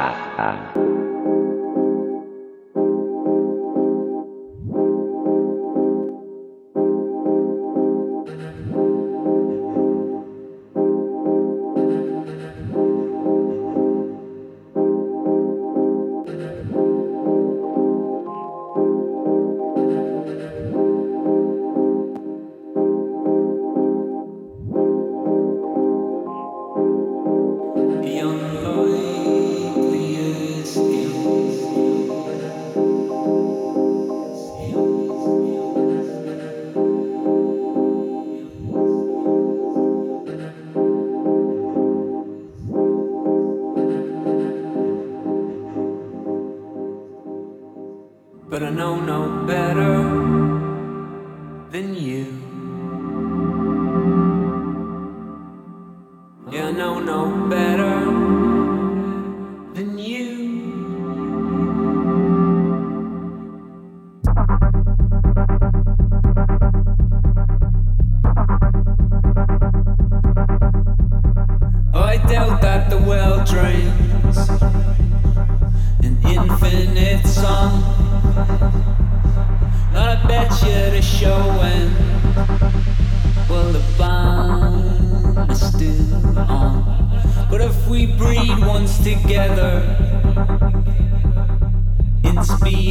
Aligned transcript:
Dạ, 0.00 0.06
à, 0.36 0.42
à. 0.42 1.49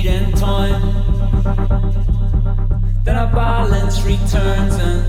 in 0.10 0.32
time. 0.34 0.82
Then 3.04 3.16
our 3.16 3.32
balance 3.32 4.02
returns 4.04 4.76
and 4.76 5.04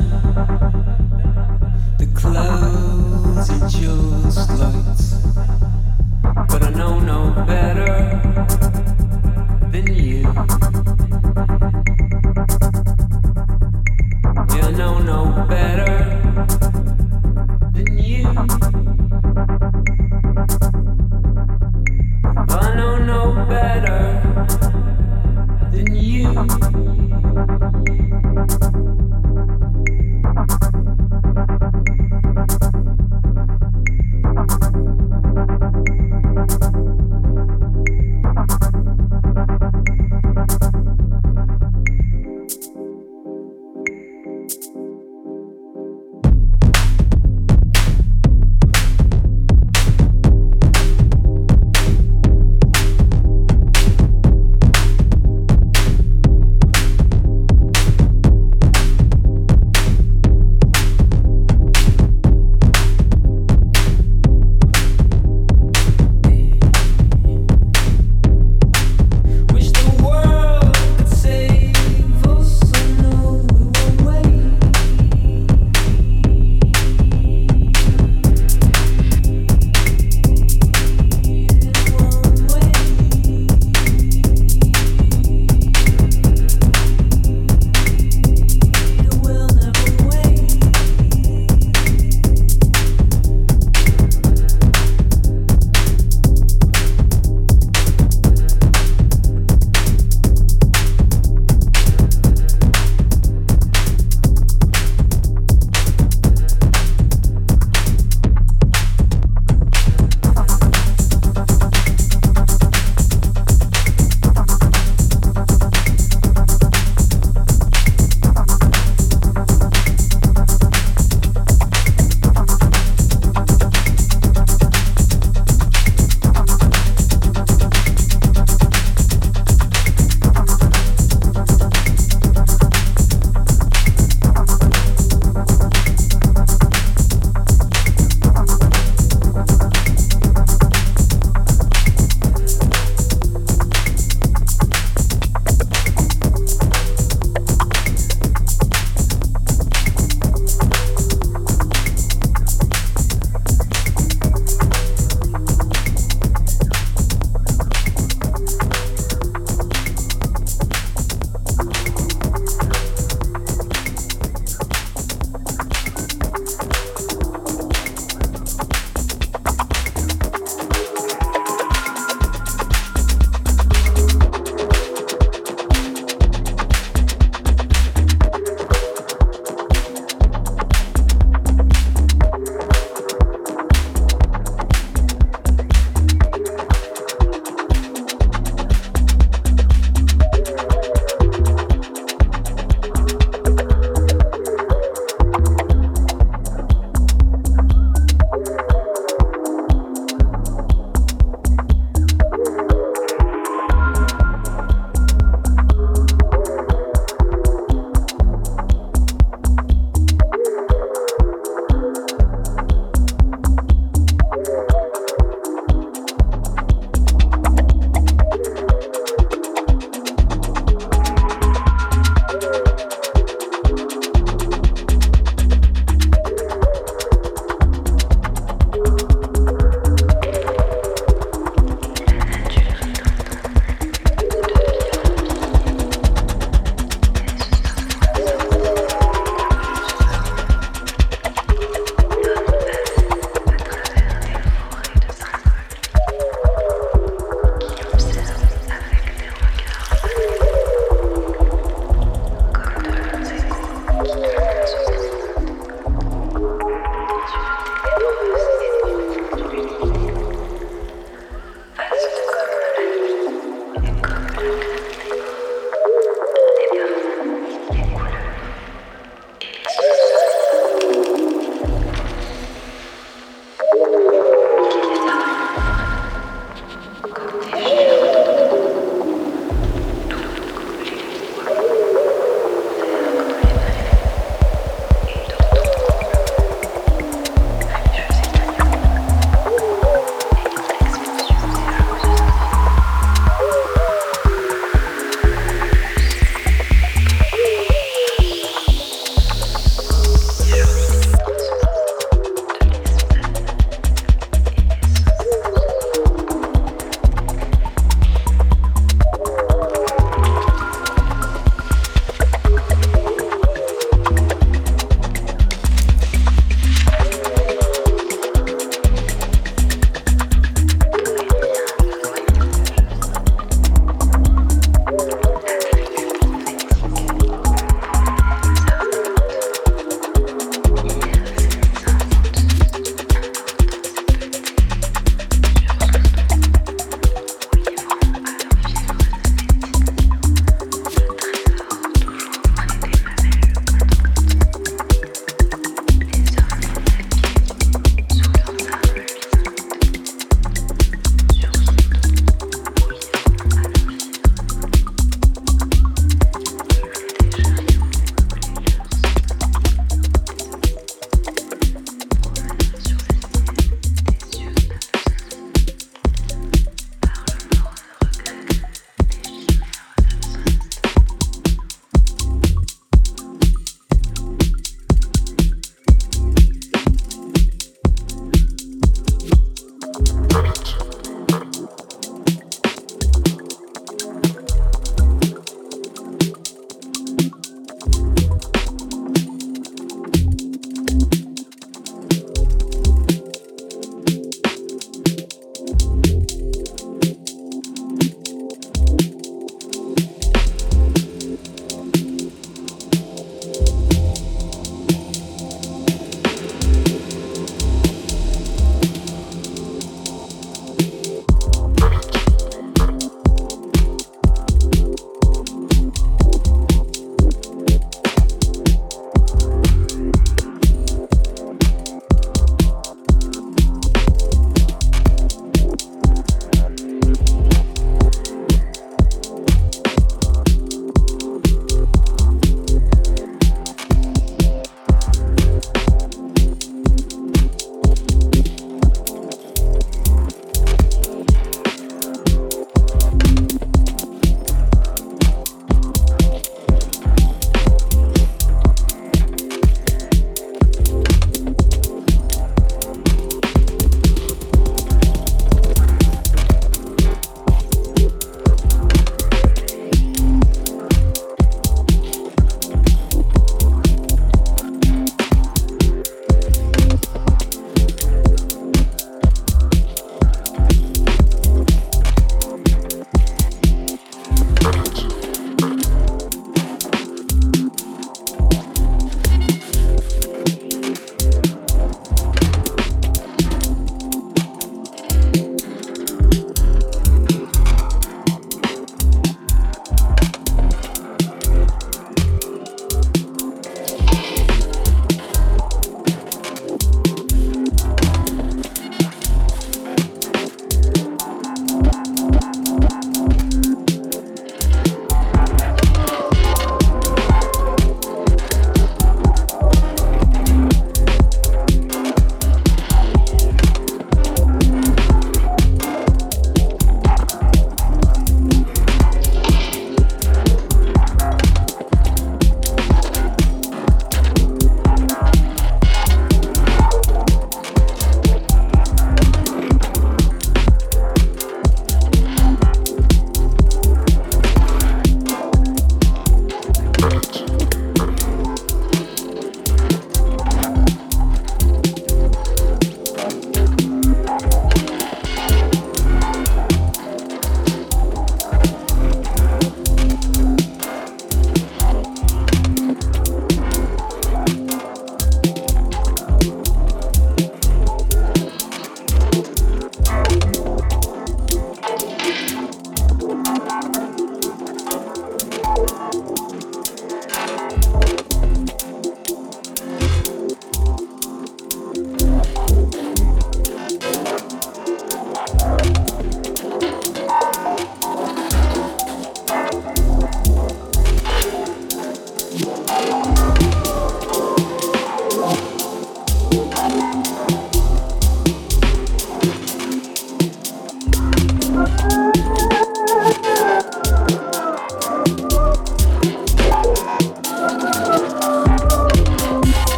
the 1.99 2.07
clothes 2.21 3.49
are 3.51 3.69
just 3.69 4.51
lights. 4.61 5.07
But 6.51 6.63
I 6.65 6.71
know 6.71 6.99
no 7.01 7.21
better 7.47 8.21
than 9.73 9.87
you. 9.95 10.70